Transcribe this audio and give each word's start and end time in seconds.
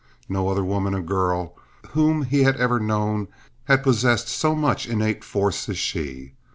No 0.27 0.49
other 0.49 0.65
woman 0.65 0.95
or 0.95 1.01
girl 1.03 1.53
whom 1.89 2.23
he 2.23 2.41
had 2.41 2.55
ever 2.57 2.79
known 2.79 3.27
had 3.65 3.83
possessed 3.83 4.29
so 4.29 4.55
much 4.55 4.87
innate 4.87 5.23
force 5.23 5.69
as 5.69 5.77
she. 5.77 6.33